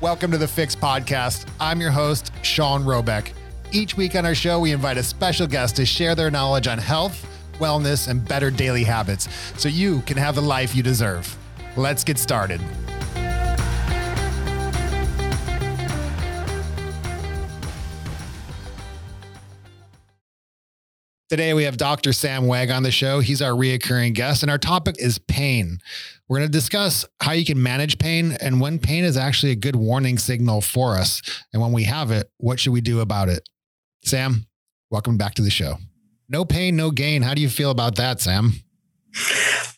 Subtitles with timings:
[0.00, 1.46] Welcome to the Fix Podcast.
[1.60, 3.34] I'm your host, Sean Robek.
[3.70, 6.78] Each week on our show, we invite a special guest to share their knowledge on
[6.78, 7.26] health,
[7.58, 9.28] wellness, and better daily habits
[9.58, 11.36] so you can have the life you deserve.
[11.76, 12.62] Let's get started.
[21.28, 22.14] Today, we have Dr.
[22.14, 23.20] Sam Wagg on the show.
[23.20, 25.78] He's our reoccurring guest, and our topic is pain.
[26.30, 29.56] We're going to discuss how you can manage pain and when pain is actually a
[29.56, 31.22] good warning signal for us.
[31.52, 33.48] And when we have it, what should we do about it?
[34.04, 34.46] Sam,
[34.90, 35.78] welcome back to the show.
[36.28, 37.22] No pain, no gain.
[37.22, 38.52] How do you feel about that, Sam?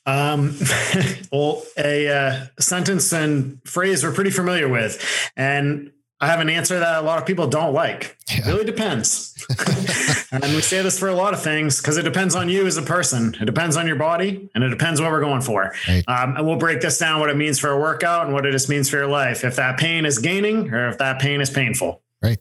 [0.05, 0.55] Um,
[1.33, 5.33] well, a uh, sentence and phrase we're pretty familiar with.
[5.35, 5.91] And
[6.23, 8.17] I have an answer that a lot of people don't like.
[8.31, 8.39] Yeah.
[8.39, 9.35] It really depends.
[10.31, 12.77] and we say this for a lot of things because it depends on you as
[12.77, 13.35] a person.
[13.41, 15.75] It depends on your body and it depends what we're going for.
[15.89, 16.05] Right.
[16.07, 18.53] Um, and we'll break this down what it means for a workout and what it
[18.53, 19.43] just means for your life.
[19.43, 22.01] If that pain is gaining or if that pain is painful.
[22.23, 22.39] Right.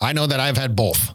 [0.00, 1.14] I know that I've had both.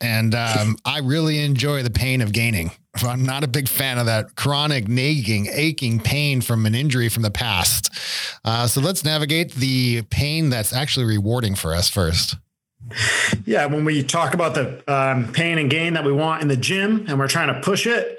[0.00, 2.70] And um, I really enjoy the pain of gaining.
[2.96, 7.22] I'm not a big fan of that chronic nagging, aching pain from an injury from
[7.22, 7.90] the past.
[8.44, 12.36] Uh, so let's navigate the pain that's actually rewarding for us first.
[13.44, 16.56] Yeah, when we talk about the um, pain and gain that we want in the
[16.56, 18.18] gym and we're trying to push it,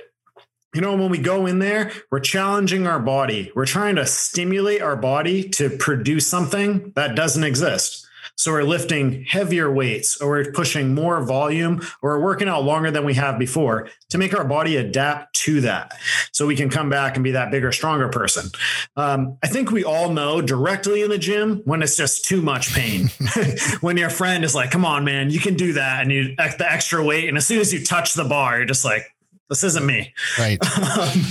[0.74, 3.52] you know, when we go in there, we're challenging our body.
[3.56, 8.01] We're trying to stimulate our body to produce something that doesn't exist.
[8.42, 12.90] So we're lifting heavier weights or we're pushing more volume or we're working out longer
[12.90, 15.94] than we have before to make our body adapt to that.
[16.32, 18.50] So we can come back and be that bigger, stronger person.
[18.98, 22.74] Um, I think we all know directly in the gym when it's just too much
[22.74, 23.12] pain.
[23.82, 26.02] when your friend is like, come on, man, you can do that.
[26.02, 27.30] And you the extra weight.
[27.30, 29.06] And as soon as you touch the bar, you're just like,
[29.52, 30.16] this isn't me.
[30.40, 30.58] Right.
[30.98, 31.26] um,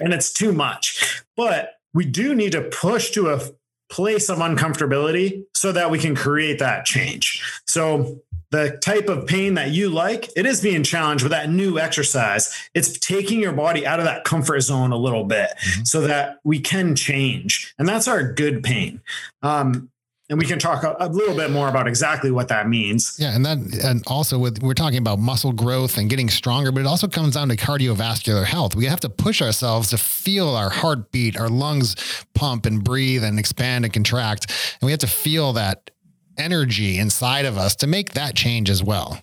[0.00, 1.22] and it's too much.
[1.36, 3.40] But we do need to push to a
[3.88, 7.42] place of uncomfortability so that we can create that change.
[7.66, 11.78] So the type of pain that you like, it is being challenged with that new
[11.78, 12.52] exercise.
[12.74, 15.84] It's taking your body out of that comfort zone a little bit mm-hmm.
[15.84, 17.74] so that we can change.
[17.78, 19.00] And that's our good pain.
[19.42, 19.90] Um,
[20.28, 23.16] and we can talk a, a, little bit more about exactly what that means.
[23.18, 26.80] Yeah, and that and also with we're talking about muscle growth and getting stronger, but
[26.80, 28.74] it also comes down to cardiovascular health.
[28.74, 31.96] We have to push ourselves to feel our heartbeat, our lungs
[32.34, 34.50] pump and breathe and expand and contract,
[34.80, 35.90] and we have to feel that
[36.38, 39.20] energy inside of us to make that change as well.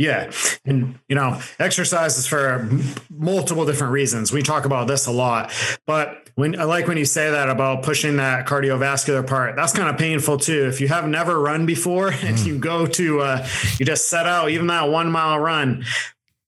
[0.00, 0.30] Yeah.
[0.64, 2.66] And, you know, exercise is for
[3.10, 4.32] multiple different reasons.
[4.32, 5.52] We talk about this a lot,
[5.84, 9.88] but when I like when you say that about pushing that cardiovascular part, that's kind
[9.88, 10.66] of painful too.
[10.66, 12.46] If you have never run before and mm.
[12.46, 13.48] you go to, uh,
[13.78, 15.84] you just set out even that one mile run,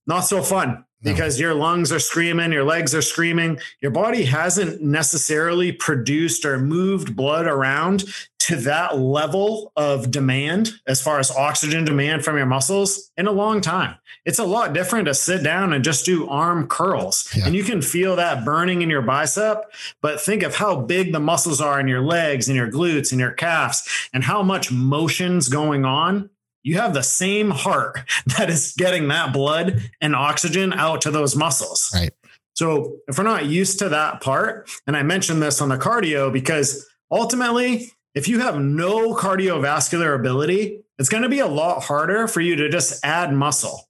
[0.07, 3.59] not so fun because your lungs are screaming, your legs are screaming.
[3.81, 8.05] Your body hasn't necessarily produced or moved blood around
[8.43, 13.33] to that level of demand as far as oxygen demand from your muscles in a
[13.33, 13.95] long time.
[14.25, 17.33] It's a lot different to sit down and just do arm curls.
[17.37, 17.47] Yeah.
[17.47, 21.21] And you can feel that burning in your bicep, but think of how big the
[21.21, 25.49] muscles are in your legs and your glutes and your calves and how much motion's
[25.49, 26.29] going on.
[26.65, 28.01] You have the same heart
[28.39, 31.93] that is getting that blood and oxygen out to those muscles.
[31.95, 32.11] Right.
[32.55, 36.33] So if we're not used to that part, and I mentioned this on the cardio
[36.33, 42.29] because ultimately if you have no cardiovascular ability, it's going to be a lot harder
[42.29, 43.89] for you to just add muscle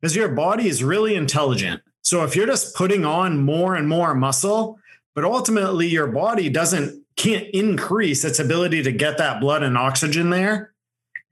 [0.00, 1.82] because your body is really intelligent.
[2.02, 4.78] So if you're just putting on more and more muscle,
[5.14, 10.30] but ultimately your body doesn't can't increase its ability to get that blood and oxygen
[10.30, 10.72] there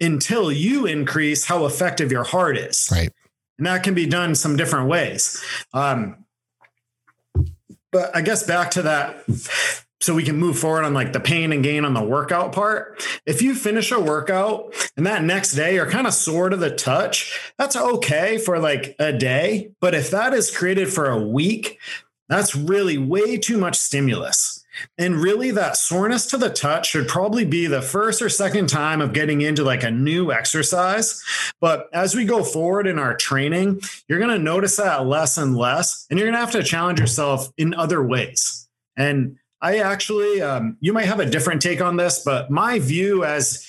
[0.00, 2.88] until you increase how effective your heart is.
[2.90, 3.12] Right.
[3.58, 5.42] And that can be done some different ways.
[5.72, 6.24] Um,
[7.92, 9.24] but I guess back to that
[10.00, 13.02] so we can move forward on like the pain and gain on the workout part.
[13.24, 16.70] If you finish a workout and that next day you're kind of sore to the
[16.70, 19.70] touch, that's okay for like a day.
[19.80, 21.78] But if that is created for a week,
[22.28, 24.64] that's really way too much stimulus.
[24.98, 29.00] And really, that soreness to the touch should probably be the first or second time
[29.00, 31.22] of getting into like a new exercise.
[31.60, 35.56] But as we go forward in our training, you're going to notice that less and
[35.56, 38.68] less, and you're going to have to challenge yourself in other ways.
[38.98, 43.24] And I actually, um, you might have a different take on this, but my view
[43.24, 43.66] as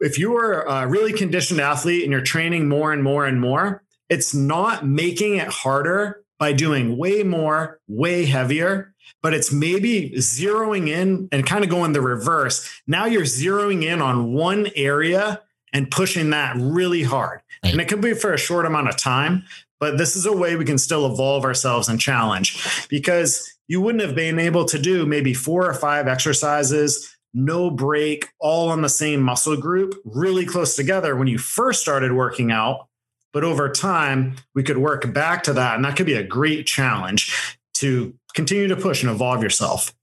[0.00, 3.82] if you are a really conditioned athlete and you're training more and more and more,
[4.08, 10.88] it's not making it harder by doing way more, way heavier, but it's maybe zeroing
[10.88, 12.82] in and kind of going the reverse.
[12.86, 15.42] Now you're zeroing in on one area
[15.72, 17.40] and pushing that really hard.
[17.62, 19.44] And it could be for a short amount of time,
[19.80, 24.02] but this is a way we can still evolve ourselves and challenge because you wouldn't
[24.02, 28.88] have been able to do maybe four or five exercises no break, all on the
[28.88, 32.88] same muscle group, really close together when you first started working out.
[33.32, 35.76] But over time, we could work back to that.
[35.76, 39.94] And that could be a great challenge to continue to push and evolve yourself.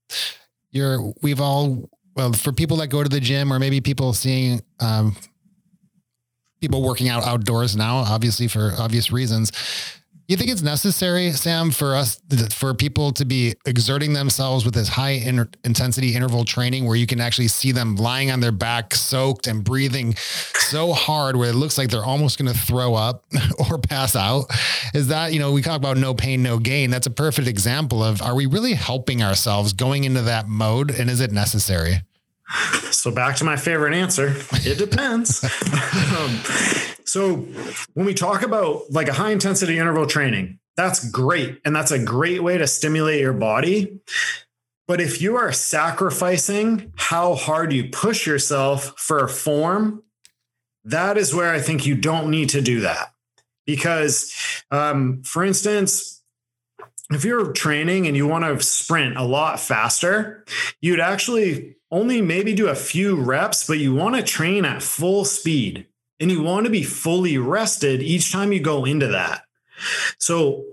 [0.70, 4.62] You're, we've all, well, for people that go to the gym or maybe people seeing,
[4.78, 5.16] um,
[6.64, 9.52] people working out outdoors now, obviously for obvious reasons,
[10.28, 12.18] you think it's necessary, Sam, for us,
[12.50, 15.22] for people to be exerting themselves with this high
[15.64, 19.62] intensity interval training where you can actually see them lying on their back, soaked and
[19.62, 23.26] breathing so hard where it looks like they're almost going to throw up
[23.70, 24.46] or pass out?
[24.94, 26.88] Is that, you know, we talk about no pain, no gain.
[26.88, 31.10] That's a perfect example of are we really helping ourselves going into that mode and
[31.10, 32.00] is it necessary?
[32.90, 34.34] So back to my favorite answer.
[34.52, 35.44] It depends.
[36.16, 36.40] um,
[37.04, 37.46] so
[37.94, 41.60] when we talk about like a high intensity interval training, that's great.
[41.64, 44.00] And that's a great way to stimulate your body.
[44.86, 50.02] But if you are sacrificing how hard you push yourself for a form,
[50.84, 53.12] that is where I think you don't need to do that.
[53.66, 54.34] Because,
[54.70, 56.13] um, for instance,
[57.10, 60.44] if you're training and you want to sprint a lot faster,
[60.80, 65.24] you'd actually only maybe do a few reps, but you want to train at full
[65.24, 65.86] speed
[66.18, 69.42] and you want to be fully rested each time you go into that.
[70.18, 70.64] So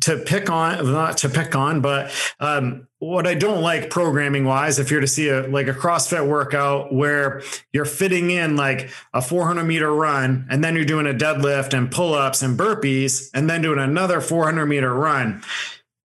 [0.00, 4.78] to pick on not to pick on but um, what i don't like programming wise
[4.78, 7.42] if you're to see a like a crossfit workout where
[7.72, 11.90] you're fitting in like a 400 meter run and then you're doing a deadlift and
[11.90, 15.42] pull-ups and burpees and then doing another 400 meter run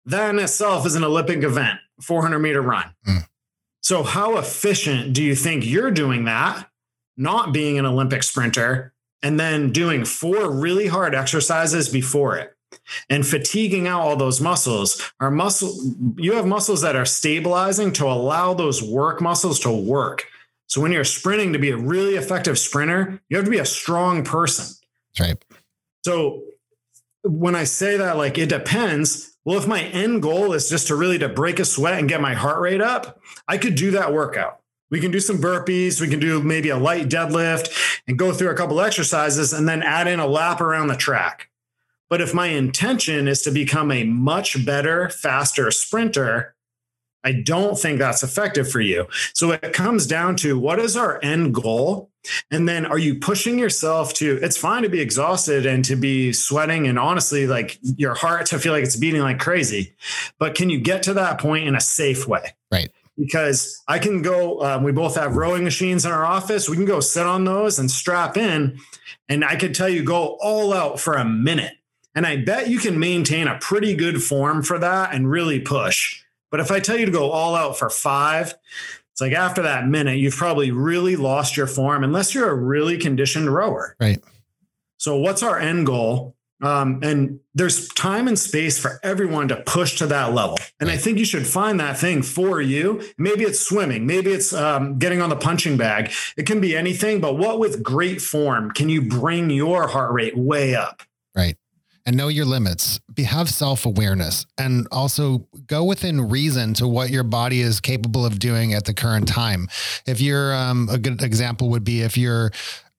[0.06, 3.27] that in itself is an olympic event 400 meter run mm.
[3.81, 6.69] so how efficient do you think you're doing that
[7.19, 12.56] not being an Olympic sprinter and then doing four really hard exercises before it
[13.10, 15.74] and fatiguing out all those muscles are muscle
[16.18, 20.25] you have muscles that are stabilizing to allow those work muscles to work.
[20.68, 23.66] So when you're sprinting to be a really effective sprinter you have to be a
[23.66, 24.66] strong person.
[25.18, 25.45] That's right.
[26.04, 26.44] So
[27.24, 29.38] when i say that like it depends.
[29.45, 32.21] Well if my end goal is just to really to break a sweat and get
[32.21, 34.60] my heart rate up i could do that workout.
[34.92, 36.01] We can do some burpees.
[36.01, 39.83] We can do maybe a light deadlift and go through a couple exercises and then
[39.83, 41.49] add in a lap around the track.
[42.09, 46.56] But if my intention is to become a much better, faster sprinter,
[47.23, 49.07] I don't think that's effective for you.
[49.33, 52.09] So it comes down to what is our end goal?
[52.50, 56.31] And then are you pushing yourself to, it's fine to be exhausted and to be
[56.31, 59.94] sweating and honestly, like your heart to feel like it's beating like crazy.
[60.38, 62.56] But can you get to that point in a safe way?
[62.71, 62.89] Right
[63.19, 64.63] because I can go.
[64.63, 66.69] Um, we both have rowing machines in our office.
[66.69, 68.79] We can go sit on those and strap in,
[69.27, 71.73] and I could tell you go all out for a minute.
[72.19, 76.21] And I bet you can maintain a pretty good form for that and really push.
[76.51, 78.56] But if I tell you to go all out for five,
[79.13, 82.98] it's like after that minute, you've probably really lost your form unless you're a really
[82.98, 83.95] conditioned rower.
[84.01, 84.21] Right.
[84.98, 86.36] So, what's our end goal?
[86.62, 90.57] Um, and there's time and space for everyone to push to that level.
[90.81, 93.01] And I think you should find that thing for you.
[93.18, 96.12] Maybe it's swimming, maybe it's um, getting on the punching bag.
[96.36, 100.38] It can be anything, but what with great form can you bring your heart rate
[100.38, 101.01] way up?
[101.33, 101.56] Right.
[102.09, 103.00] And know your limits.
[103.13, 108.25] Be, have self awareness and also go within reason to what your body is capable
[108.25, 109.68] of doing at the current time.
[110.07, 112.49] If you're, um, a good example would be if you're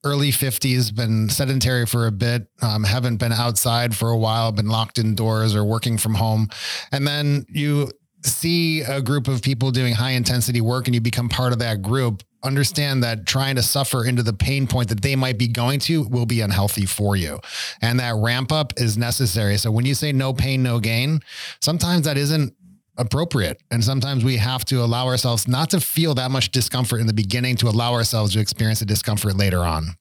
[0.05, 4.69] early 50s, been sedentary for a bit, um, haven't been outside for a while, been
[4.69, 6.49] locked indoors or working from home.
[6.93, 7.91] And then you
[8.23, 11.83] see a group of people doing high intensity work and you become part of that
[11.83, 12.23] group.
[12.43, 16.05] Understand that trying to suffer into the pain point that they might be going to
[16.05, 17.39] will be unhealthy for you.
[17.83, 19.57] And that ramp up is necessary.
[19.59, 21.21] So when you say no pain, no gain,
[21.61, 22.55] sometimes that isn't
[22.97, 23.63] appropriate.
[23.71, 27.13] And sometimes we have to allow ourselves not to feel that much discomfort in the
[27.13, 29.97] beginning to allow ourselves to experience the discomfort later on.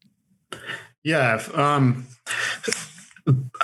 [1.03, 1.41] Yeah.
[1.53, 2.07] Um,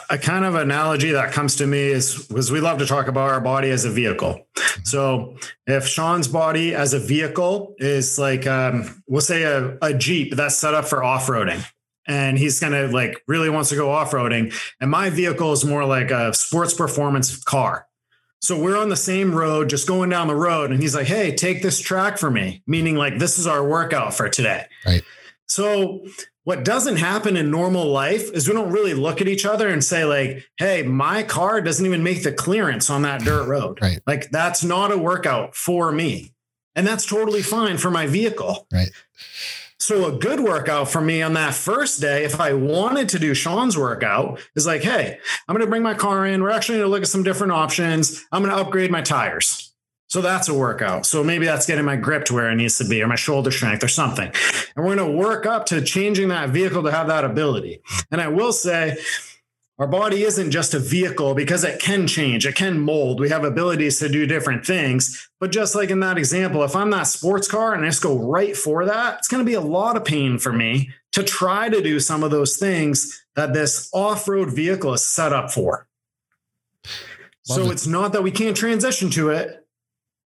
[0.10, 3.32] a kind of analogy that comes to me is because we love to talk about
[3.32, 4.46] our body as a vehicle.
[4.84, 10.36] So if Sean's body as a vehicle is like, um, we'll say a, a Jeep
[10.36, 11.66] that's set up for off-roading
[12.08, 14.54] and he's kind of like really wants to go off-roading.
[14.80, 17.88] And my vehicle is more like a sports performance car.
[18.42, 20.72] So we're on the same road, just going down the road.
[20.72, 24.14] And he's like, Hey, take this track for me, meaning like this is our workout
[24.14, 24.66] for today.
[24.86, 25.04] Right.
[25.48, 26.06] So
[26.44, 29.84] what doesn't happen in normal life is we don't really look at each other and
[29.84, 34.00] say like hey my car doesn't even make the clearance on that dirt road right
[34.08, 36.32] like that's not a workout for me
[36.76, 38.92] and that's totally fine for my vehicle right
[39.78, 43.36] so a good workout for me on that first day, if I wanted to do
[43.36, 46.42] Sean's workout, is like, hey, I'm going to bring my car in.
[46.42, 48.26] We're actually going to look at some different options.
[48.32, 49.75] I'm going to upgrade my tires.
[50.08, 51.06] So that's a workout.
[51.06, 53.52] So maybe that's getting my grip to where it needs to be or my shoulder
[53.52, 54.32] strength or something.
[54.76, 57.82] And we're going to work up to changing that vehicle to have that ability.
[58.12, 58.98] And I will say,
[59.78, 63.20] our body isn't just a vehicle because it can change, it can mold.
[63.20, 65.30] We have abilities to do different things.
[65.40, 68.18] But just like in that example, if I'm that sports car and I just go
[68.18, 71.68] right for that, it's going to be a lot of pain for me to try
[71.68, 75.88] to do some of those things that this off road vehicle is set up for.
[77.50, 77.72] Love so it.
[77.74, 79.65] it's not that we can't transition to it,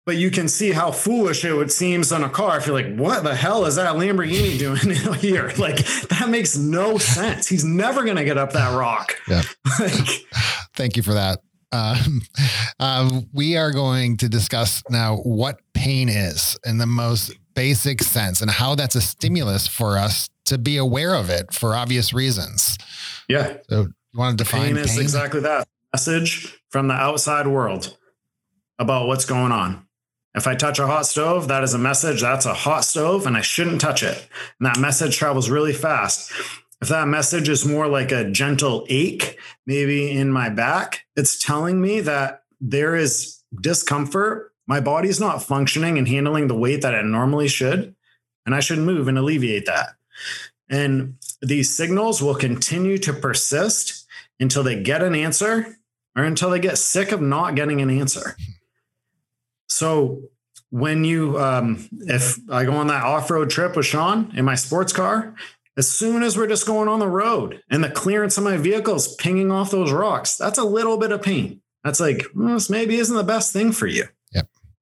[0.06, 2.96] but you can see how foolish it would seems on a car if you're like,
[2.96, 5.52] what the hell is that Lamborghini doing here?
[5.66, 7.48] Like that makes no sense.
[7.48, 9.16] He's never going to get up that rock.
[9.26, 9.42] Yeah.
[9.80, 10.26] like,
[10.74, 11.40] Thank you for that.
[11.72, 12.22] Um,
[12.78, 18.42] um, we are going to discuss now what pain is in the most basic sense
[18.42, 22.78] and how that's a stimulus for us to be aware of it for obvious reasons.
[23.28, 23.56] Yeah.
[23.68, 24.74] So you want to define pain?
[24.76, 27.96] Pain is exactly that message from the outside world
[28.78, 29.85] about what's going on.
[30.36, 32.20] If I touch a hot stove, that is a message.
[32.20, 34.28] That's a hot stove and I shouldn't touch it.
[34.60, 36.30] And that message travels really fast.
[36.82, 41.80] If that message is more like a gentle ache, maybe in my back, it's telling
[41.80, 44.52] me that there is discomfort.
[44.66, 47.94] My body's not functioning and handling the weight that it normally should.
[48.44, 49.94] And I should move and alleviate that.
[50.68, 54.06] And these signals will continue to persist
[54.38, 55.78] until they get an answer
[56.14, 58.36] or until they get sick of not getting an answer.
[59.68, 60.22] So
[60.70, 64.54] when you, um, if I go on that off road trip with Sean in my
[64.54, 65.34] sports car,
[65.76, 68.94] as soon as we're just going on the road and the clearance of my vehicle
[68.94, 71.60] is pinging off those rocks, that's a little bit of pain.
[71.84, 74.08] That's like, well, this maybe isn't the best thing for you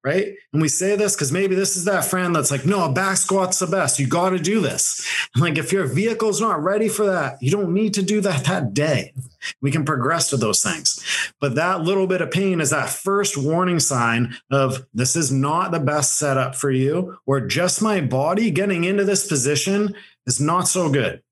[0.05, 0.35] right?
[0.53, 3.17] And we say this because maybe this is that friend that's like, no, a back
[3.17, 3.97] squat's the best.
[3.97, 5.03] You got to do this.
[5.33, 8.45] And like, if your vehicle's not ready for that, you don't need to do that
[8.45, 9.13] that day.
[9.61, 11.33] We can progress to those things.
[11.41, 15.71] But that little bit of pain is that first warning sign of this is not
[15.71, 19.95] the best setup for you, or just my body getting into this position
[20.27, 21.23] is not so good.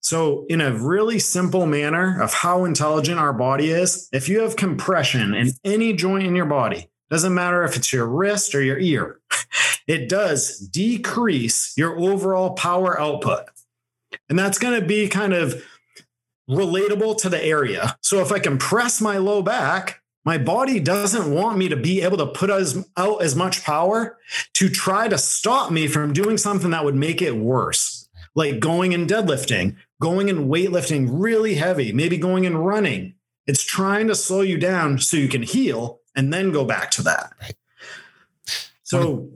[0.00, 4.56] So, in a really simple manner of how intelligent our body is, if you have
[4.56, 8.78] compression in any joint in your body, doesn't matter if it's your wrist or your
[8.78, 9.20] ear.
[9.86, 13.46] It does decrease your overall power output.
[14.28, 15.64] And that's going to be kind of
[16.48, 17.96] relatable to the area.
[18.00, 22.18] So if I compress my low back, my body doesn't want me to be able
[22.18, 24.18] to put as, out as much power
[24.54, 28.92] to try to stop me from doing something that would make it worse, like going
[28.92, 33.14] and deadlifting, going and weightlifting really heavy, maybe going and running.
[33.46, 37.02] It's trying to slow you down so you can heal and then go back to
[37.02, 37.32] that.
[37.40, 37.54] Right.
[38.82, 39.30] So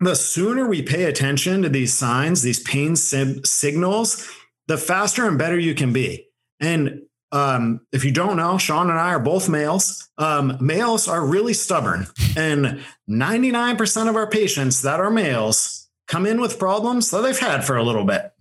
[0.00, 4.28] the sooner we pay attention to these signs, these pain sim- signals,
[4.66, 6.26] the faster and better you can be.
[6.58, 7.02] And
[7.32, 10.08] um, if you don't know, Sean and I are both males.
[10.18, 16.40] Um, males are really stubborn, and 99% of our patients that are males come in
[16.40, 18.32] with problems that they've had for a little bit.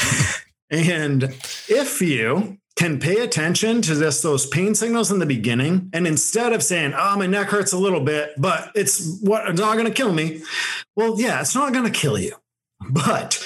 [0.70, 1.24] and
[1.68, 5.90] if you can pay attention to just those pain signals in the beginning.
[5.92, 9.60] And instead of saying, oh, my neck hurts a little bit, but it's what it's
[9.60, 10.42] not going to kill me.
[10.96, 12.34] Well, yeah, it's not going to kill you.
[12.90, 13.44] But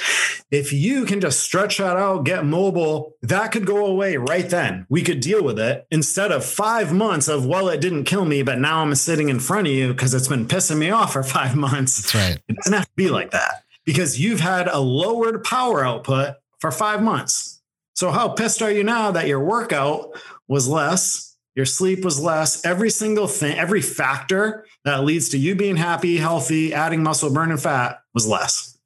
[0.50, 4.86] if you can just stretch that out, get mobile, that could go away right then.
[4.88, 8.42] We could deal with it instead of five months of, well, it didn't kill me,
[8.42, 11.22] but now I'm sitting in front of you because it's been pissing me off for
[11.24, 12.12] five months.
[12.12, 12.42] That's right.
[12.48, 16.70] It doesn't have to be like that because you've had a lowered power output for
[16.70, 17.55] five months
[17.96, 22.62] so, how pissed are you now that your workout was less, your sleep was less,
[22.62, 27.56] every single thing, every factor that leads to you being happy, healthy, adding muscle, burning
[27.56, 28.76] fat was less?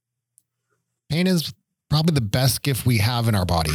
[1.08, 1.52] Pain is
[1.88, 3.72] probably the best gift we have in our body.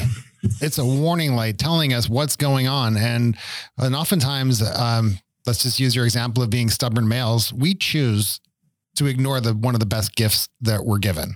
[0.62, 2.96] it's a warning light telling us what's going on.
[2.96, 3.36] And,
[3.78, 7.52] and oftentimes, um, let's just use your example of being stubborn males.
[7.52, 8.40] We choose
[8.96, 11.36] to ignore the one of the best gifts that we're given.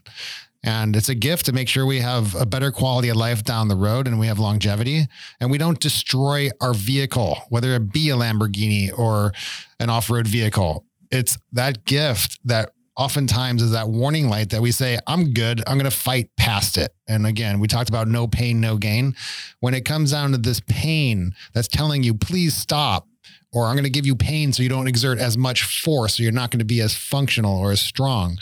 [0.64, 3.70] And it's a gift to make sure we have a better quality of life down
[3.70, 5.08] the road and we have longevity
[5.40, 9.32] and we don't destroy our vehicle, whether it be a Lamborghini or
[9.80, 10.86] an off road vehicle.
[11.12, 15.64] It's that gift that oftentimes is that warning light that we say, I'm good.
[15.66, 16.94] I'm going to fight past it.
[17.08, 19.16] And again, we talked about no pain, no gain.
[19.62, 23.08] When it comes down to this pain that's telling you, please stop,
[23.54, 26.24] or I'm going to give you pain so you don't exert as much force, so
[26.24, 28.38] you're not going to be as functional or as strong.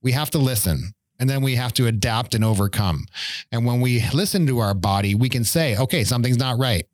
[0.00, 3.06] We have to listen and then we have to adapt and overcome.
[3.50, 6.86] And when we listen to our body, we can say, okay, something's not right.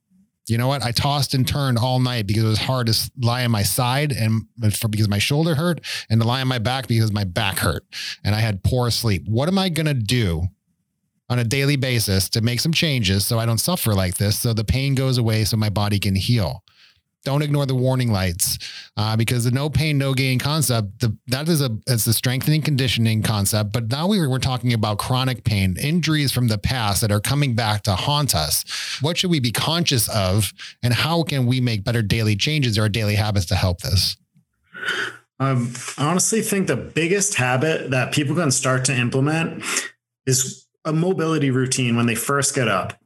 [0.47, 0.85] You know what?
[0.85, 4.13] I tossed and turned all night because it was hard to lie on my side
[4.13, 7.59] and for because my shoulder hurt and to lie on my back because my back
[7.59, 7.85] hurt
[8.23, 9.25] and I had poor sleep.
[9.27, 10.45] What am I going to do
[11.29, 14.53] on a daily basis to make some changes so I don't suffer like this so
[14.53, 16.63] the pain goes away so my body can heal?
[17.25, 18.59] Don't ignore the warning lights.
[18.97, 22.62] uh, because the no pain, no gain concept, the, that is a, it's a strengthening
[22.62, 23.73] conditioning concept.
[23.73, 27.55] But now we we're talking about chronic pain, injuries from the past that are coming
[27.55, 28.65] back to haunt us.
[29.00, 32.89] What should we be conscious of and how can we make better daily changes or
[32.89, 34.17] daily habits to help this?
[35.39, 39.62] Um, I honestly think the biggest habit that people can start to implement
[40.27, 42.99] is a mobility routine when they first get up.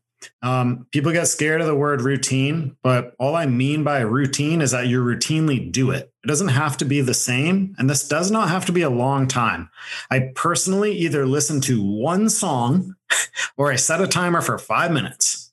[0.43, 4.71] Um, people get scared of the word routine, but all I mean by routine is
[4.73, 6.13] that you routinely do it.
[6.25, 8.91] It doesn't have to be the same, and this does not have to be a
[8.91, 9.71] long time.
[10.11, 12.95] I personally either listen to one song
[13.57, 15.53] or I set a timer for five minutes.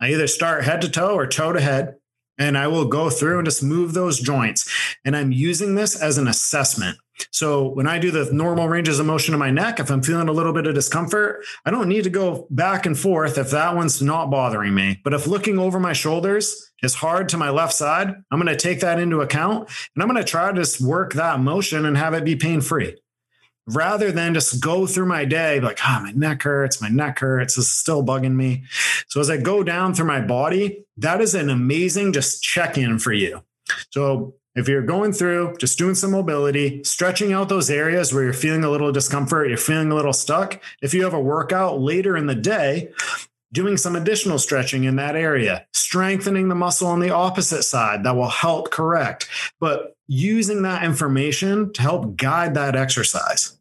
[0.00, 1.96] I either start head to toe or toe to head,
[2.38, 4.68] and I will go through and just move those joints.
[5.04, 6.98] And I'm using this as an assessment.
[7.30, 10.28] So when I do the normal ranges of motion in my neck, if I'm feeling
[10.28, 13.76] a little bit of discomfort, I don't need to go back and forth if that
[13.76, 15.00] one's not bothering me.
[15.04, 18.56] But if looking over my shoulders is hard to my left side, I'm going to
[18.56, 21.96] take that into account and I'm going to try to just work that motion and
[21.96, 22.96] have it be pain free
[23.68, 27.18] rather than just go through my day like, ah, oh, my neck hurts, my neck
[27.20, 28.64] hurts, this is still bugging me.
[29.08, 32.98] So as I go down through my body, that is an amazing just check in
[32.98, 33.42] for you.
[33.90, 38.32] So if you're going through, just doing some mobility, stretching out those areas where you're
[38.32, 40.60] feeling a little discomfort, you're feeling a little stuck.
[40.82, 42.92] If you have a workout later in the day,
[43.52, 48.16] doing some additional stretching in that area, strengthening the muscle on the opposite side that
[48.16, 49.28] will help correct,
[49.60, 53.58] but using that information to help guide that exercise.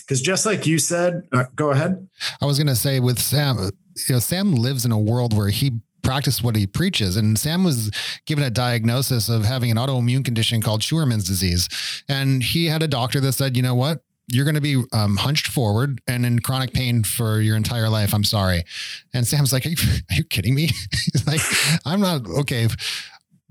[0.00, 2.08] Because just like you said, uh, go ahead.
[2.40, 3.70] I was going to say with Sam,
[4.08, 5.72] you know, Sam lives in a world where he
[6.02, 7.16] practice what he preaches.
[7.16, 7.90] And Sam was
[8.26, 11.68] given a diagnosis of having an autoimmune condition called Scheuermann's disease.
[12.08, 14.02] And he had a doctor that said, you know what?
[14.28, 18.14] You're going to be um, hunched forward and in chronic pain for your entire life.
[18.14, 18.62] I'm sorry.
[19.12, 19.76] And Sam's like, Are you,
[20.10, 20.70] are you kidding me?
[21.12, 21.40] He's like,
[21.84, 22.68] I'm not okay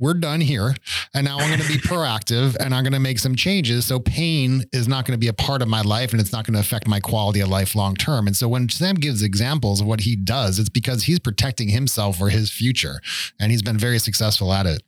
[0.02, 0.76] we're done here.
[1.14, 3.86] And now I'm going to be proactive and I'm going to make some changes.
[3.86, 6.46] So pain is not going to be a part of my life and it's not
[6.46, 8.28] going to affect my quality of life long term.
[8.28, 12.18] And so when Sam gives examples of what he does, it's because he's protecting himself
[12.18, 13.00] for his future.
[13.40, 14.82] And he's been very successful at it.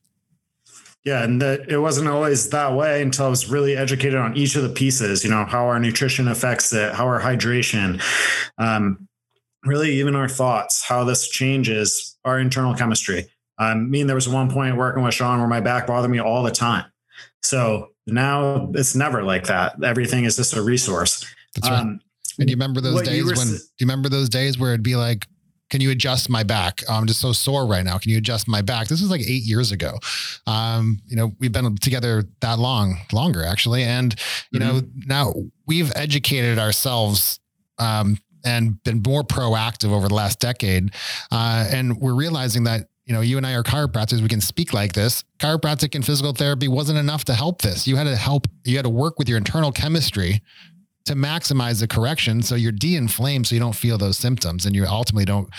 [1.05, 4.55] Yeah, and that it wasn't always that way until I was really educated on each
[4.55, 5.23] of the pieces.
[5.23, 8.01] You know how our nutrition affects it, how our hydration,
[8.57, 9.09] um,
[9.65, 13.27] really even our thoughts, how this changes our internal chemistry.
[13.57, 16.43] I mean, there was one point working with Sean where my back bothered me all
[16.43, 16.85] the time.
[17.41, 19.83] So now it's never like that.
[19.83, 21.25] Everything is just a resource.
[21.55, 21.79] That's right.
[21.79, 21.99] Um,
[22.39, 23.47] and do you remember those days when?
[23.47, 25.27] Do you remember those days where it'd be like,
[25.69, 26.81] "Can you adjust my back?
[26.89, 27.99] I'm just so sore right now.
[27.99, 29.99] Can you adjust my back?" This was like eight years ago.
[30.47, 34.15] Um, you know, we've been together that long, longer actually, and
[34.51, 34.77] you mm-hmm.
[34.77, 35.33] know, now
[35.67, 37.39] we've educated ourselves
[37.77, 40.91] um, and been more proactive over the last decade.
[41.31, 44.21] Uh, and we're realizing that you know, you and I are chiropractors.
[44.21, 45.23] We can speak like this.
[45.39, 47.85] Chiropractic and physical therapy wasn't enough to help this.
[47.85, 50.41] You had to help, you had to work with your internal chemistry
[51.05, 54.85] to maximize the correction so you're de-inflamed so you don't feel those symptoms and you
[54.85, 55.49] ultimately don't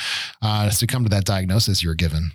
[0.40, 2.30] uh, succumb to that diagnosis you were given.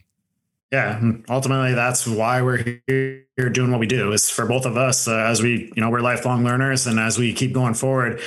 [0.71, 5.07] Yeah, ultimately that's why we're here doing what we do is for both of us
[5.07, 8.21] uh, as we, you know, we're lifelong learners and as we keep going forward,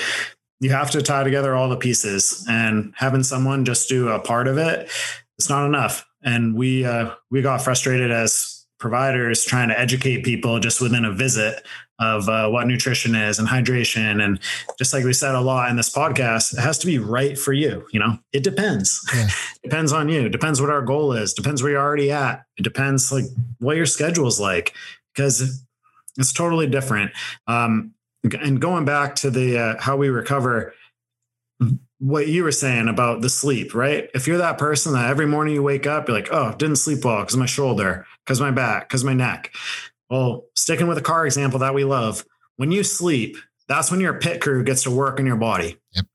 [0.58, 4.48] you have to tie together all the pieces and having someone just do a part
[4.48, 4.90] of it,
[5.38, 10.58] it's not enough and we uh, we got frustrated as providers trying to educate people
[10.58, 11.64] just within a visit
[12.00, 14.20] of uh, what nutrition is and hydration.
[14.20, 14.40] And
[14.76, 17.52] just like we said a lot in this podcast it has to be right for
[17.52, 18.18] you you know?
[18.32, 19.00] It depends.
[19.14, 19.28] Yeah.
[19.62, 20.28] depends on you.
[20.28, 21.32] Depends what our goal is.
[21.32, 22.42] Depends where you're already at.
[22.56, 23.26] It depends like
[23.60, 24.74] what your schedule is like.
[25.14, 25.64] Because
[26.18, 27.12] it's totally different.
[27.46, 30.74] Um, and going back to the uh, how we recover
[32.02, 34.10] what you were saying about the sleep, right?
[34.12, 37.04] If you're that person that every morning you wake up, you're like, oh, didn't sleep
[37.04, 39.54] well because my shoulder, because my back, because my neck.
[40.10, 42.24] Well, sticking with a car example that we love,
[42.56, 43.36] when you sleep,
[43.68, 45.78] that's when your pit crew gets to work in your body.
[45.92, 46.06] Yep.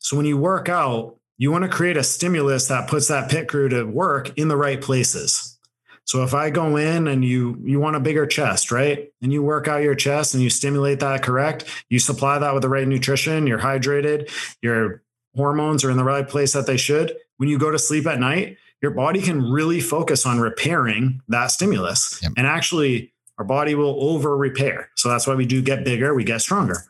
[0.00, 3.46] So when you work out, you want to create a stimulus that puts that pit
[3.46, 5.56] crew to work in the right places.
[6.02, 9.12] So if I go in and you you want a bigger chest, right?
[9.22, 12.62] And you work out your chest and you stimulate that correct, you supply that with
[12.62, 14.28] the right nutrition, you're hydrated,
[14.60, 15.00] you're
[15.34, 18.20] hormones are in the right place that they should, when you go to sleep at
[18.20, 22.20] night, your body can really focus on repairing that stimulus.
[22.22, 22.32] Yep.
[22.36, 24.90] And actually, our body will over repair.
[24.96, 26.84] So that's why we do get bigger, we get stronger.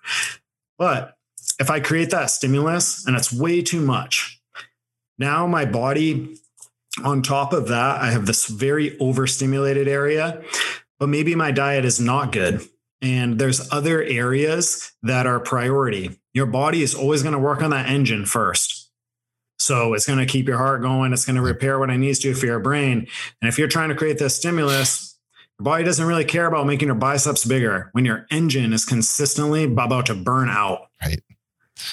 [0.78, 1.16] But
[1.60, 4.40] if I create that stimulus and it's way too much,
[5.18, 6.36] now my body,
[7.04, 10.42] on top of that, I have this very overstimulated area,
[10.98, 12.62] but maybe my diet is not good.
[13.00, 17.70] And there's other areas that are priority your body is always going to work on
[17.70, 18.90] that engine first.
[19.58, 21.12] So it's going to keep your heart going.
[21.12, 23.06] It's going to repair what it needs to for your brain.
[23.40, 25.16] And if you're trying to create this stimulus,
[25.58, 29.64] your body doesn't really care about making your biceps bigger when your engine is consistently
[29.64, 30.88] about to burn out.
[31.00, 31.22] Right.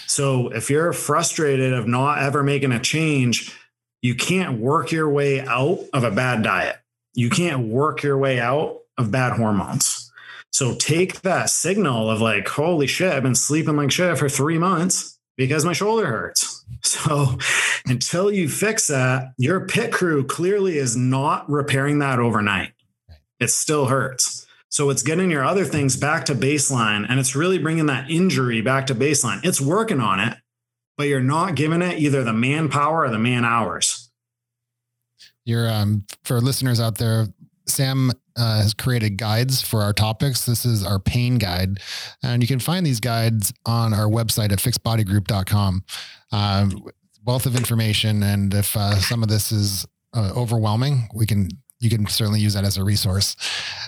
[0.08, 3.56] So if you're frustrated of not ever making a change,
[4.02, 6.78] you can't work your way out of a bad diet.
[7.14, 10.09] You can't work your way out of bad hormones.
[10.52, 14.58] So take that signal of like, holy shit, I've been sleeping like shit for three
[14.58, 16.58] months because my shoulder hurts.
[16.82, 17.38] So
[17.88, 22.72] until you fix that, your pit crew clearly is not repairing that overnight.
[23.40, 24.48] It still hurts.
[24.70, 28.62] So it's getting your other things back to baseline and it's really bringing that injury
[28.62, 29.44] back to baseline.
[29.44, 30.38] It's working on it,
[30.98, 34.10] but you're not giving it either the manpower or the man hours.
[35.44, 37.28] You're um, for listeners out there,
[37.66, 40.46] Sam uh, has created guides for our topics.
[40.46, 41.80] This is our pain guide.
[42.24, 45.84] And you can find these guides on our website at fixbodygroup.com.
[46.32, 46.70] Uh,
[47.26, 48.24] wealth of information.
[48.24, 51.50] And if uh, some of this is uh, overwhelming, we can,
[51.80, 53.36] you can certainly use that as a resource.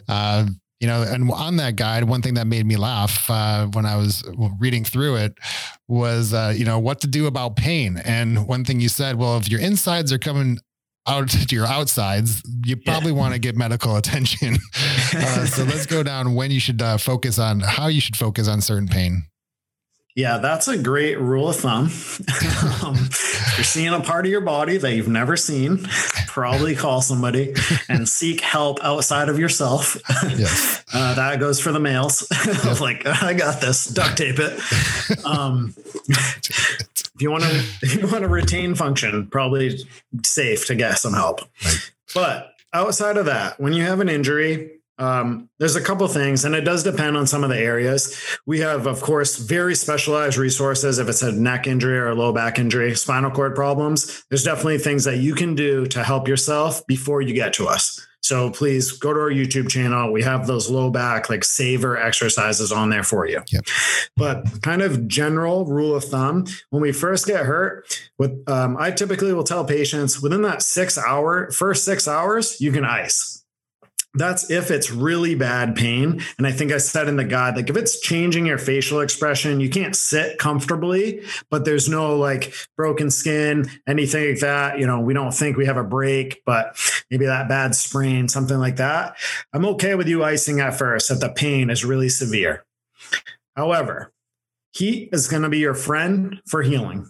[0.10, 0.48] Uh,
[0.80, 3.98] you know, and on that guide, one thing that made me laugh uh, when I
[3.98, 4.24] was
[4.60, 5.38] reading through it
[5.88, 8.02] was, you know, what to do about pain.
[8.04, 10.58] And one thing you said, well, if your insides are coming
[11.08, 13.18] out to your outsides, you probably yeah.
[13.18, 14.58] want to get medical attention.
[15.14, 18.48] uh, so let's go down when you should uh, focus on how you should focus
[18.48, 19.24] on certain pain.
[20.16, 21.86] Yeah, that's a great rule of thumb.
[22.84, 22.96] um,
[23.56, 25.86] you're seeing a part of your body that you've never seen,
[26.28, 27.54] probably call somebody
[27.88, 29.98] and seek help outside of yourself.
[30.24, 30.80] Yes.
[30.94, 32.28] Uh, that goes for the males.
[32.66, 32.82] Yep.
[32.82, 34.60] like, I got this, duct tape it.
[35.26, 35.74] Um,
[36.10, 37.50] if you want to,
[37.82, 39.80] if you want to retain function, probably
[40.26, 41.40] safe to get some help.
[41.64, 41.92] Right.
[42.14, 46.54] But outside of that, when you have an injury, um, there's a couple things, and
[46.54, 48.16] it does depend on some of the areas.
[48.46, 51.00] We have, of course, very specialized resources.
[51.00, 54.78] If it's a neck injury or a low back injury, spinal cord problems, there's definitely
[54.78, 58.06] things that you can do to help yourself before you get to us.
[58.24, 60.12] So please go to our YouTube channel.
[60.12, 63.42] We have those low back, like saver exercises on there for you.
[63.52, 63.64] Yep.
[64.16, 68.92] But kind of general rule of thumb when we first get hurt, with um, I
[68.92, 73.41] typically will tell patients within that six hour, first six hours, you can ice
[74.14, 76.22] that's if it's really bad pain.
[76.38, 79.62] And I think I said in the guide, like if it's changing your facial expression,
[79.62, 84.80] you can't sit comfortably, but there's no like broken skin, anything like that.
[84.80, 86.78] You know, we don't think we have a break, but
[87.10, 89.16] maybe that bad sprain, something like that.
[89.54, 92.66] I'm okay with you icing at first if the pain is really severe.
[93.56, 94.12] However,
[94.74, 97.08] heat is going to be your friend for healing.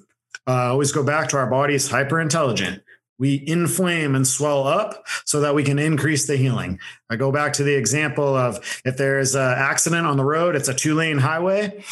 [0.48, 2.82] Uh, always go back to our body is hyper intelligent
[3.22, 6.80] we inflame and swell up so that we can increase the healing.
[7.08, 10.70] I go back to the example of if there's an accident on the road, it's
[10.70, 11.84] a two lane highway.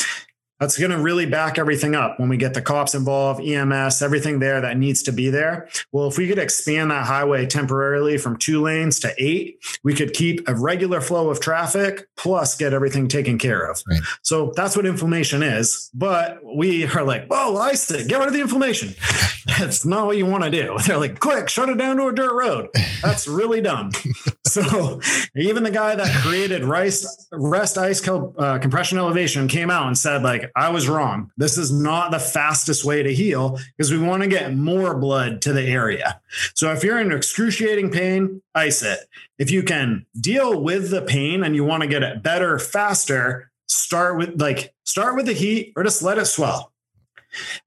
[0.60, 4.40] That's going to really back everything up when we get the cops involved, EMS, everything
[4.40, 5.70] there that needs to be there.
[5.92, 10.14] Well, if we could expand that highway temporarily from two lanes to eight, we could
[10.14, 13.82] keep a regular flow of traffic plus get everything taken care of.
[13.90, 14.02] Right.
[14.22, 15.90] So that's what inflammation is.
[15.94, 18.96] But we are like, whoa, I said, get rid of the inflammation.
[19.58, 20.78] That's not what you want to do.
[20.86, 22.70] They're like, quick, shut it down to a dirt road.
[23.02, 23.92] That's really dumb.
[24.50, 25.00] so
[25.36, 30.24] even the guy that created rest, rest ice uh, compression elevation came out and said,
[30.24, 31.32] like, I was wrong.
[31.38, 35.42] This is not the fastest way to heal because we want to get more blood
[35.44, 36.22] to the area.
[36.56, 39.00] So if you're in excruciating pain, ice it.
[39.38, 43.52] If you can deal with the pain and you want to get it better faster,
[43.68, 46.74] start with like start with the heat or just let it swell.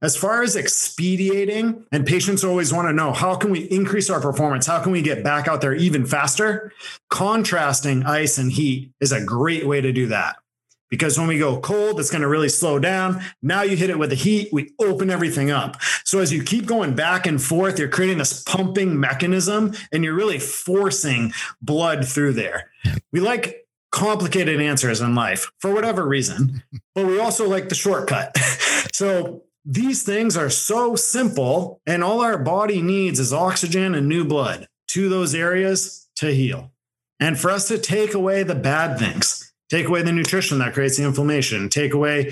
[0.01, 4.21] As far as expediating, and patients always want to know how can we increase our
[4.21, 4.67] performance?
[4.67, 6.73] How can we get back out there even faster?
[7.11, 10.37] Contrasting ice and heat is a great way to do that
[10.93, 13.23] because when we go cold, it's going to really slow down.
[13.41, 15.81] Now you hit it with the heat, we open everything up.
[16.05, 20.13] So as you keep going back and forth, you're creating this pumping mechanism and you're
[20.13, 22.71] really forcing blood through there.
[23.11, 26.63] We like complicated answers in life for whatever reason,
[26.95, 28.37] but we also like the shortcut.
[28.93, 34.25] so these things are so simple, and all our body needs is oxygen and new
[34.25, 36.73] blood to those areas to heal.
[37.21, 40.99] And for us to take away the bad things take away the nutrition that creates
[40.99, 42.31] the inflammation, take away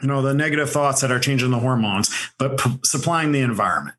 [0.00, 3.94] you know the negative thoughts that are changing the hormones, but p- supplying the environment.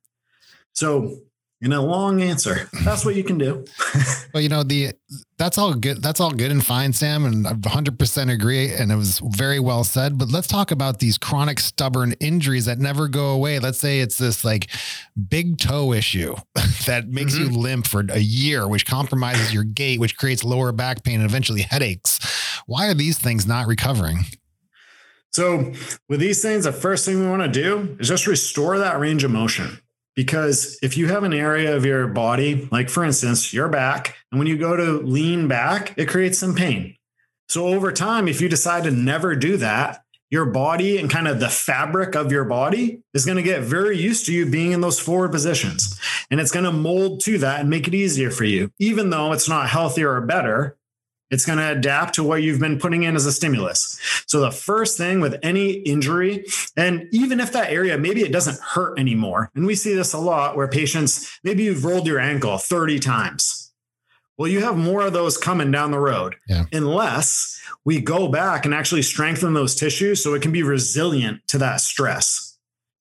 [0.74, 1.20] So
[1.62, 3.64] in a long answer, that's what you can do.
[4.34, 4.94] well, you know, the
[5.38, 6.02] that's all good.
[6.02, 8.74] That's all good and fine, Sam, and I 100% agree.
[8.74, 10.18] And it was very well said.
[10.18, 13.60] But let's talk about these chronic, stubborn injuries that never go away.
[13.60, 14.70] Let's say it's this like
[15.30, 16.36] big toe issue
[16.86, 17.52] that makes mm-hmm.
[17.52, 21.30] you limp for a year, which compromises your gait, which creates lower back pain and
[21.30, 22.20] eventually headaches.
[22.66, 24.20] Why are these things not recovering?
[25.32, 25.74] So,
[26.10, 29.24] with these things, the first thing we want to do is just restore that range
[29.24, 29.80] of motion.
[30.16, 34.40] Because if you have an area of your body, like for instance, your back, and
[34.40, 36.96] when you go to lean back, it creates some pain.
[37.50, 41.42] So over time, if you decide to never do that, your body and kind of
[41.42, 44.80] the fabric of your body is going to get very used to you being in
[44.80, 46.00] those forward positions.
[46.32, 48.72] And it's going to mold to that and make it easier for you.
[48.80, 50.78] Even though it's not healthier or better,
[51.32, 54.00] it's going to adapt to what you've been putting in as a stimulus.
[54.28, 56.46] So, the first thing with any injury,
[56.78, 60.20] and even if that area maybe it doesn't hurt anymore, and we see this a
[60.20, 63.74] lot where patients maybe you've rolled your ankle 30 times.
[64.38, 66.66] Well, you have more of those coming down the road, yeah.
[66.72, 71.58] unless we go back and actually strengthen those tissues so it can be resilient to
[71.60, 72.51] that stress.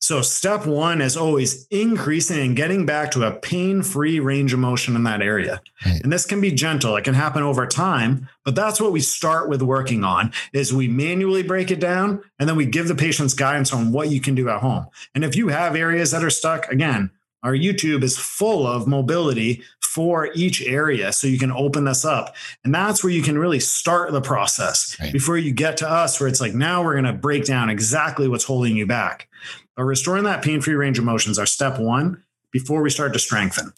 [0.03, 4.59] So, step one is always increasing and getting back to a pain free range of
[4.59, 5.61] motion in that area.
[5.85, 6.01] Right.
[6.03, 9.51] And this can be gentle, it can happen over time, but that's what we start
[9.51, 13.35] with working on is we manually break it down and then we give the patients
[13.35, 14.87] guidance on what you can do at home.
[15.15, 17.11] And if you have areas that are stuck, again,
[17.43, 21.13] our YouTube is full of mobility for each area.
[21.13, 22.37] So you can open this up.
[22.63, 25.13] And that's where you can really start the process right.
[25.13, 28.29] before you get to us, where it's like, now we're going to break down exactly
[28.29, 29.29] what's holding you back.
[29.77, 32.23] But restoring that pain free range of motions are step one
[32.53, 33.73] before we start to strengthen.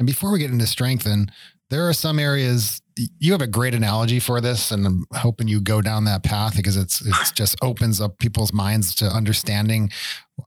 [0.00, 1.30] And before we get into strengthen,
[1.70, 2.82] there are some areas
[3.20, 6.56] you have a great analogy for this, and I'm hoping you go down that path
[6.56, 9.90] because it's it just opens up people's minds to understanding.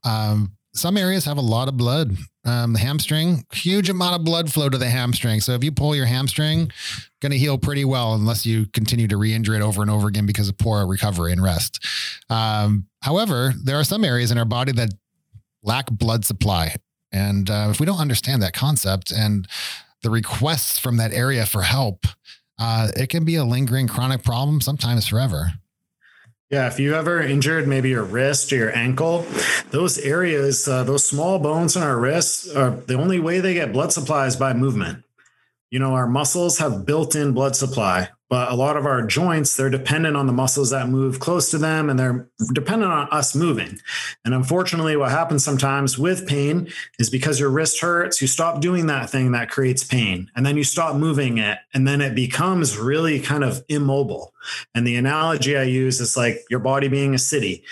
[0.04, 2.16] Um, some areas have a lot of blood.
[2.44, 5.40] Um, the hamstring, huge amount of blood flow to the hamstring.
[5.40, 6.70] So if you pull your hamstring,
[7.20, 10.26] going to heal pretty well unless you continue to re-injure it over and over again
[10.26, 11.84] because of poor recovery and rest.
[12.30, 14.90] Um, however, there are some areas in our body that
[15.64, 16.76] lack blood supply,
[17.10, 19.48] and uh, if we don't understand that concept and
[20.02, 22.06] the requests from that area for help,
[22.60, 25.52] uh, it can be a lingering chronic problem, sometimes forever.
[26.48, 29.26] Yeah, if you ever injured maybe your wrist or your ankle,
[29.70, 33.72] those areas, uh, those small bones in our wrists, are the only way they get
[33.72, 35.02] blood supply is by movement.
[35.70, 39.56] You know, our muscles have built in blood supply, but a lot of our joints,
[39.56, 43.34] they're dependent on the muscles that move close to them and they're dependent on us
[43.34, 43.78] moving.
[44.24, 48.86] And unfortunately, what happens sometimes with pain is because your wrist hurts, you stop doing
[48.86, 51.58] that thing that creates pain and then you stop moving it.
[51.72, 54.32] And then it becomes really kind of immobile.
[54.74, 57.64] And the analogy I use is like your body being a city.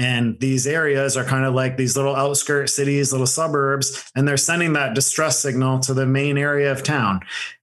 [0.00, 4.38] And these areas are kind of like these little outskirt cities, little suburbs, and they're
[4.38, 7.20] sending that distress signal to the main area of town.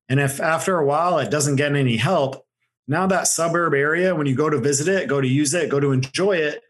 [0.10, 2.46] And if after a while it doesn't get any help,
[2.88, 5.80] now that suburb area, when you go to visit it, go to use it, go
[5.80, 6.64] to enjoy it,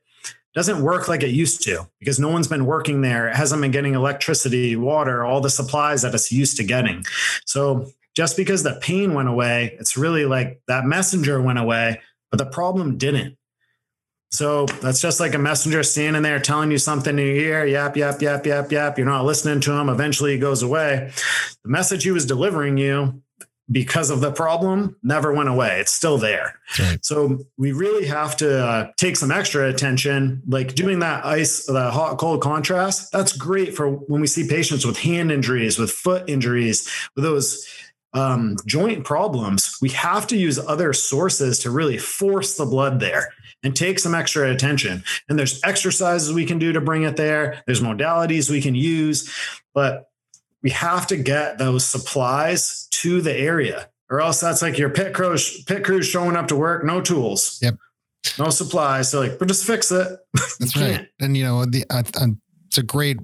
[0.56, 3.28] doesn't work like it used to because no one's been working there.
[3.28, 7.04] It hasn't been getting electricity, water, all the supplies that it's used to getting.
[7.46, 12.40] So just because the pain went away, it's really like that messenger went away, but
[12.40, 13.38] the problem didn't.
[14.32, 17.96] So that's just like a messenger standing there telling you something in your ear, yap,
[17.96, 18.98] yap, yap, yap, yap.
[18.98, 19.90] You're not listening to him.
[19.90, 21.12] Eventually he goes away.
[21.64, 23.22] The message he was delivering you
[23.70, 25.80] because of the problem never went away.
[25.80, 26.60] It's still there.
[26.80, 27.04] Right.
[27.04, 31.92] So we really have to uh, take some extra attention, like doing that ice, that
[31.92, 33.12] hot cold contrast.
[33.12, 37.68] That's great for when we see patients with hand injuries, with foot injuries, with those
[38.14, 39.78] um, joint problems.
[39.82, 44.16] We have to use other sources to really force the blood there and take some
[44.16, 45.04] extra attention.
[45.28, 47.62] And there's exercises we can do to bring it there.
[47.66, 49.30] There's modalities we can use,
[49.74, 50.10] but
[50.68, 55.14] we have to get those supplies to the area, or else that's like your pit
[55.14, 57.58] crew pit crew showing up to work, no tools.
[57.62, 57.78] Yep.
[58.38, 59.10] No supplies.
[59.10, 60.20] So like, but just fix it.
[60.60, 61.08] That's right.
[61.22, 62.28] And you know, the uh, uh,
[62.66, 63.18] it's a great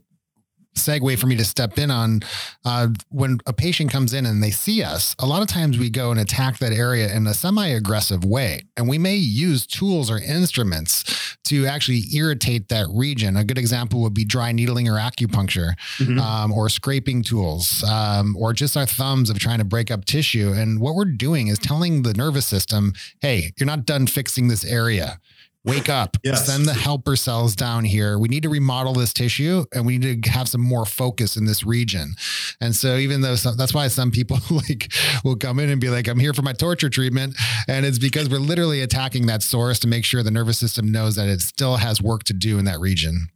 [0.75, 2.21] segue for me to step in on
[2.65, 5.89] uh, when a patient comes in and they see us a lot of times we
[5.89, 8.61] go and attack that area in a semi-aggressive way.
[8.75, 13.37] And we may use tools or instruments to actually irritate that region.
[13.37, 16.19] A good example would be dry needling or acupuncture mm-hmm.
[16.19, 20.51] um, or scraping tools um, or just our thumbs of trying to break up tissue.
[20.53, 24.65] And what we're doing is telling the nervous system hey you're not done fixing this
[24.65, 25.19] area
[25.65, 26.45] wake up, yes.
[26.45, 28.17] send the helper cells down here.
[28.19, 31.45] We need to remodel this tissue and we need to have some more focus in
[31.45, 32.13] this region.
[32.59, 34.91] And so, even though some, that's why some people like
[35.23, 37.35] will come in and be like, I'm here for my torture treatment.
[37.67, 41.15] And it's because we're literally attacking that source to make sure the nervous system knows
[41.15, 43.29] that it still has work to do in that region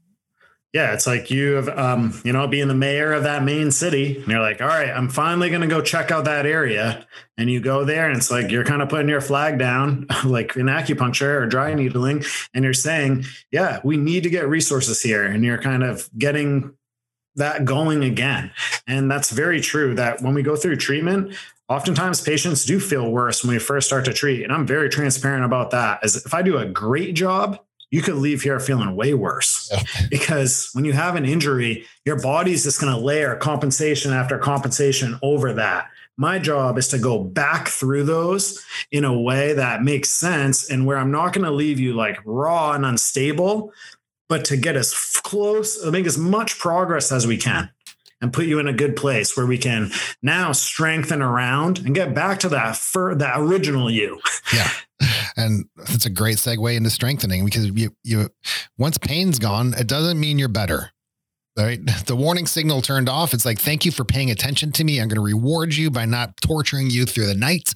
[0.78, 4.18] yeah, it's like you have, um, you know, being the mayor of that main city,
[4.18, 7.04] and you're like, all right, I'm finally going to go check out that area.
[7.36, 10.56] And you go there, and it's like you're kind of putting your flag down, like
[10.56, 15.26] in acupuncture or dry needling, and you're saying, yeah, we need to get resources here.
[15.26, 16.76] And you're kind of getting
[17.38, 18.52] that going again.
[18.86, 21.36] And that's very true that when we go through treatment,
[21.70, 24.44] oftentimes patients do feel worse when we first start to treat.
[24.44, 26.04] And I'm very transparent about that.
[26.04, 27.60] As if I do a great job,
[27.92, 29.84] you could leave here feeling way worse yeah.
[30.10, 35.18] because when you have an injury, your body's just going to layer compensation after compensation
[35.22, 35.90] over that.
[36.18, 40.86] My job is to go back through those in a way that makes sense and
[40.86, 43.72] where I'm not going to leave you like raw and unstable,
[44.28, 47.70] but to get as close, uh, make as much progress as we can
[48.20, 49.92] and put you in a good place where we can
[50.24, 54.20] now strengthen around and get back to that for that original you.
[54.54, 54.70] Yeah.
[55.36, 58.30] And it's a great segue into strengthening because you you
[58.78, 60.92] once pain's gone, it doesn't mean you're better.
[61.58, 61.80] Right.
[62.08, 63.34] The warning signal turned off.
[63.34, 65.02] It's like, thank you for paying attention to me.
[65.02, 67.74] I'm going to reward you by not torturing you through the night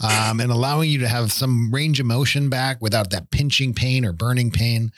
[0.00, 4.04] um, and allowing you to have some range of motion back without that pinching pain
[4.04, 4.90] or burning pain.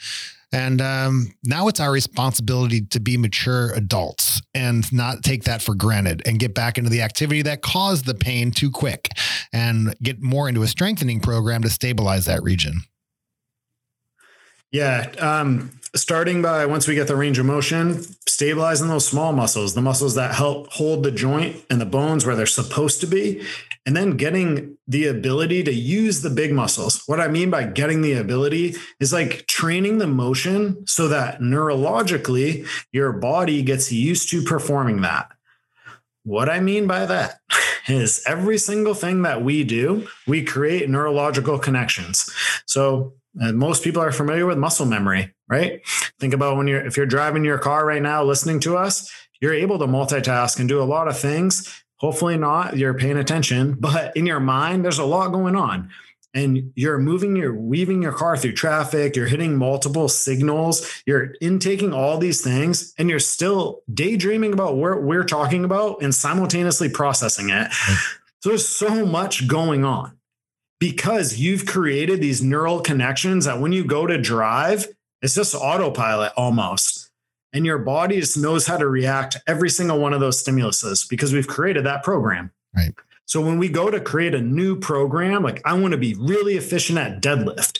[0.53, 5.75] And um, now it's our responsibility to be mature adults and not take that for
[5.75, 9.09] granted and get back into the activity that caused the pain too quick
[9.53, 12.81] and get more into a strengthening program to stabilize that region.
[14.71, 15.11] Yeah.
[15.19, 19.81] Um, starting by once we get the range of motion, stabilizing those small muscles, the
[19.81, 23.45] muscles that help hold the joint and the bones where they're supposed to be,
[23.85, 27.03] and then getting the ability to use the big muscles.
[27.07, 32.67] What I mean by getting the ability is like training the motion so that neurologically
[32.91, 35.31] your body gets used to performing that.
[36.23, 37.39] What I mean by that
[37.87, 42.31] is every single thing that we do, we create neurological connections.
[42.65, 45.81] So, uh, most people are familiar with muscle memory, right?
[46.19, 49.11] Think about when you're if you're driving your car right now listening to us,
[49.41, 52.77] you're able to multitask and do a lot of things Hopefully not.
[52.77, 55.89] You're paying attention, but in your mind, there's a lot going on.
[56.33, 61.93] And you're moving, you're weaving your car through traffic, you're hitting multiple signals, you're intaking
[61.93, 67.49] all these things, and you're still daydreaming about what we're talking about and simultaneously processing
[67.49, 67.71] it.
[68.39, 70.17] So there's so much going on
[70.79, 74.87] because you've created these neural connections that when you go to drive,
[75.21, 77.11] it's just autopilot almost
[77.53, 81.07] and your body just knows how to react to every single one of those stimuluses
[81.07, 82.51] because we've created that program.
[82.75, 82.93] Right.
[83.25, 86.55] So when we go to create a new program, like I want to be really
[86.55, 87.79] efficient at deadlift.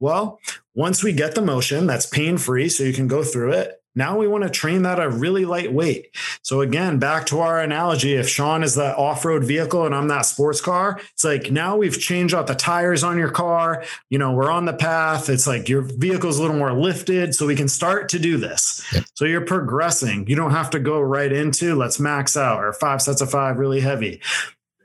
[0.00, 0.40] Well,
[0.74, 4.16] once we get the motion that's pain free, so you can go through it, now
[4.16, 6.16] we want to train that at really lightweight.
[6.42, 10.26] So again, back to our analogy, if Sean is the off-road vehicle and I'm that
[10.26, 13.84] sports car, it's like now we've changed out the tires on your car.
[14.08, 15.28] You know, we're on the path.
[15.28, 18.82] It's like your vehicle's a little more lifted, so we can start to do this.
[18.92, 19.04] Yep.
[19.14, 20.26] So you're progressing.
[20.26, 23.58] You don't have to go right into let's max out or five sets of five
[23.58, 24.20] really heavy,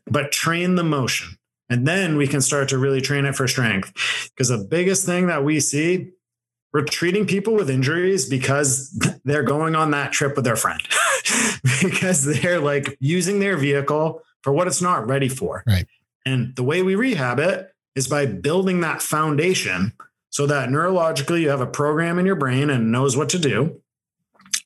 [0.06, 1.38] but train the motion.
[1.70, 3.92] And then we can start to really train it for strength.
[4.30, 6.12] Because the biggest thing that we see
[6.74, 8.92] we're treating people with injuries because
[9.24, 10.82] they're going on that trip with their friend
[11.82, 15.64] because they're like using their vehicle for what it's not ready for.
[15.66, 15.88] Right.
[16.26, 19.94] And the way we rehab it is by building that foundation
[20.30, 23.82] so that neurologically you have a program in your brain and knows what to do.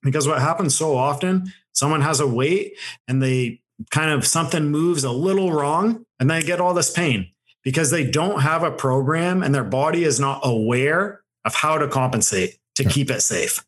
[0.03, 5.03] Because what happens so often, someone has a weight and they kind of something moves
[5.03, 7.31] a little wrong and they get all this pain
[7.63, 11.87] because they don't have a program and their body is not aware of how to
[11.87, 13.63] compensate to keep it safe.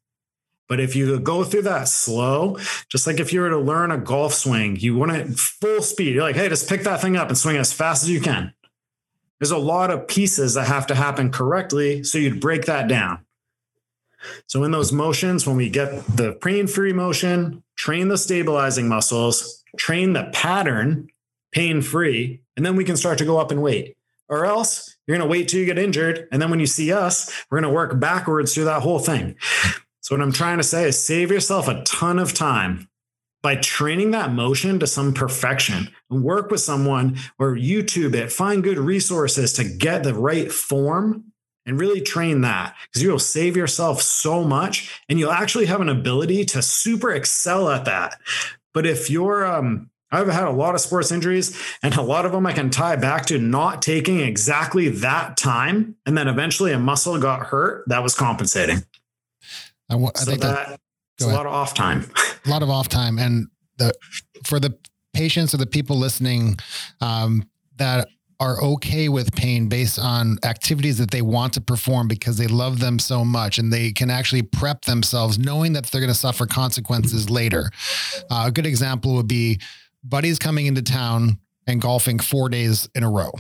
[0.70, 2.58] But if you go through that slow,
[2.90, 6.16] just like if you were to learn a golf swing, you want it full speed.
[6.16, 8.54] You're like, hey, just pick that thing up and swing as fast as you can.
[9.40, 12.04] There's a lot of pieces that have to happen correctly.
[12.04, 13.26] So you'd break that down.
[14.48, 19.64] So in those motions, when we get the pain free motion, train the stabilizing muscles,
[19.78, 21.10] train the pattern
[21.52, 23.98] pain free, and then we can start to go up in weight.
[24.30, 26.28] Or else you're going to wait till you get injured.
[26.32, 29.36] And then when you see us, we're going to work backwards through that whole thing.
[30.02, 32.90] So, what I'm trying to say is save yourself a ton of time
[33.42, 38.64] by training that motion to some perfection and work with someone or YouTube it, find
[38.64, 41.26] good resources to get the right form
[41.66, 45.90] and really train that because you'll save yourself so much and you'll actually have an
[45.90, 48.20] ability to super excel at that.
[48.74, 52.32] But if you're um, I've had a lot of sports injuries, and a lot of
[52.32, 55.96] them I can tie back to not taking exactly that time.
[56.06, 58.84] And then eventually a muscle got hurt that was compensating.
[59.90, 60.80] I, I so think that,
[61.18, 62.10] that's a lot of off time.
[62.46, 63.18] a lot of off time.
[63.18, 63.48] And
[63.78, 63.94] the
[64.46, 64.78] for the
[65.14, 66.58] patients or the people listening
[67.02, 67.48] um,
[67.78, 68.08] that
[68.40, 72.80] are okay with pain based on activities that they want to perform because they love
[72.80, 76.46] them so much and they can actually prep themselves knowing that they're going to suffer
[76.46, 77.70] consequences later.
[78.30, 79.60] Uh, a good example would be
[80.04, 83.32] buddies coming into town and golfing four days in a row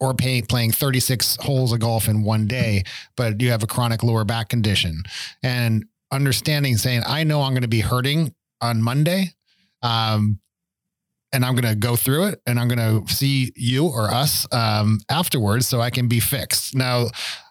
[0.00, 2.84] or pay, playing 36 holes of golf in one day,
[3.16, 5.02] but you have a chronic lower back condition
[5.42, 9.34] and understanding saying, I know I'm going to be hurting on Monday.
[9.82, 10.40] Um,
[11.32, 14.46] and I'm going to go through it and I'm going to see you or us
[14.52, 16.74] um, afterwards so I can be fixed.
[16.74, 17.06] Now,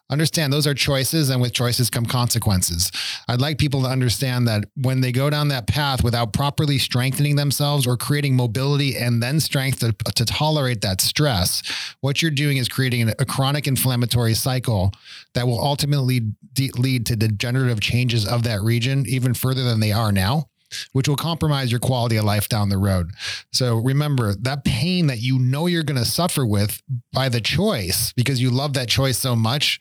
[0.10, 2.92] understand those are choices and with choices come consequences.
[3.28, 7.36] I'd like people to understand that when they go down that path without properly strengthening
[7.36, 11.62] themselves or creating mobility and then strength to, to tolerate that stress,
[12.02, 14.92] what you're doing is creating a chronic inflammatory cycle
[15.34, 16.22] that will ultimately
[16.54, 20.48] de- lead to degenerative changes of that region even further than they are now
[20.94, 23.12] which will compromise your quality of life down the road.
[23.52, 26.82] So remember that pain that you know you're going to suffer with
[27.14, 29.80] by the choice because you love that choice so much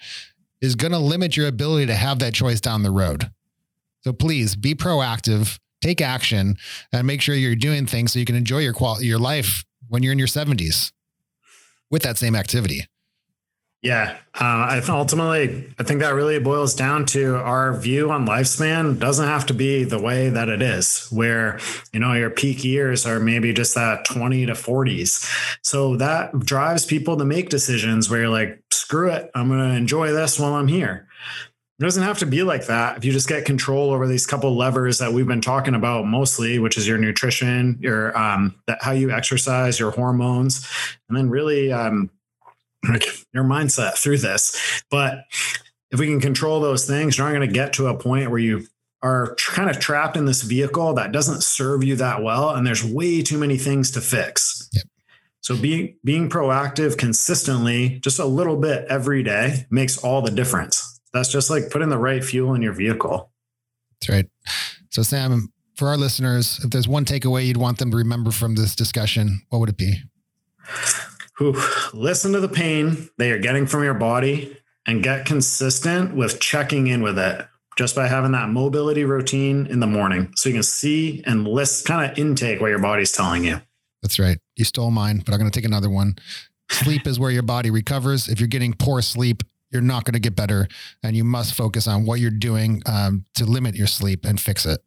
[0.61, 3.31] is going to limit your ability to have that choice down the road.
[4.03, 6.57] So please be proactive, take action
[6.93, 10.03] and make sure you're doing things so you can enjoy your quality your life when
[10.03, 10.93] you're in your 70s
[11.91, 12.87] with that same activity.
[13.81, 18.99] Yeah, uh, I ultimately I think that really boils down to our view on lifespan
[18.99, 21.61] doesn't have to be the way that it is, where
[21.93, 25.25] you know your peak years are maybe just that twenty to forties.
[25.63, 29.77] So that drives people to make decisions where you're like, screw it, I'm going to
[29.77, 31.07] enjoy this while I'm here.
[31.79, 32.97] It doesn't have to be like that.
[32.97, 36.59] If you just get control over these couple levers that we've been talking about mostly,
[36.59, 40.69] which is your nutrition, your um, that how you exercise, your hormones,
[41.09, 42.11] and then really um,
[42.89, 44.83] like your mindset through this.
[44.91, 45.25] But
[45.91, 48.39] if we can control those things, you're not going to get to a point where
[48.39, 48.67] you
[49.03, 52.85] are kind of trapped in this vehicle that doesn't serve you that well, and there's
[52.85, 54.69] way too many things to fix.
[54.73, 54.85] Yep.
[55.41, 61.01] So being being proactive consistently, just a little bit every day, makes all the difference.
[61.13, 63.31] That's just like putting the right fuel in your vehicle.
[64.01, 64.27] That's right.
[64.91, 68.57] So Sam, for our listeners, if there's one takeaway you'd want them to remember from
[68.57, 69.95] this discussion, what would it be?
[71.39, 71.57] Who
[71.95, 76.89] listen to the pain they are getting from your body and get consistent with checking
[76.89, 80.65] in with it just by having that mobility routine in the morning so you can
[80.65, 83.61] see and list kind of intake what your body's telling you.
[84.03, 84.39] That's right.
[84.57, 86.17] You stole mine, but I'm going to take another one.
[86.71, 88.29] Sleep is where your body recovers.
[88.29, 90.67] If you're getting poor sleep, you're not going to get better.
[91.05, 94.67] And you must focus on what you're doing um, to limit your sleep and fix
[94.67, 94.81] it.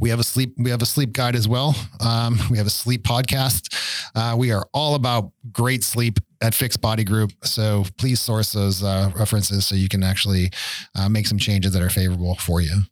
[0.00, 0.54] We have a sleep.
[0.58, 1.74] We have a sleep guide as well.
[2.00, 3.74] Um, we have a sleep podcast.
[4.14, 7.32] Uh, we are all about great sleep at Fix Body Group.
[7.44, 10.50] So please source those uh, references so you can actually
[10.94, 12.82] uh, make some changes that are favorable for you.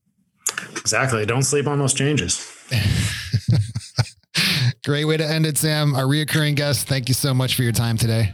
[0.76, 1.24] Exactly.
[1.26, 2.48] Don't sleep on those changes.
[4.84, 5.94] Great way to end it, Sam.
[5.94, 6.88] Our reoccurring guest.
[6.88, 8.32] Thank you so much for your time today.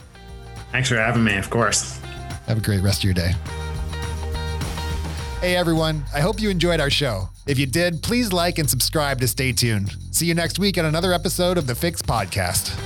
[0.73, 1.37] Thanks for having me.
[1.37, 1.99] Of course.
[2.47, 3.33] Have a great rest of your day.
[5.41, 7.29] Hey everyone, I hope you enjoyed our show.
[7.49, 9.97] If you did, please like and subscribe to stay tuned.
[10.11, 12.79] See you next week on another episode of the Fix Podcast.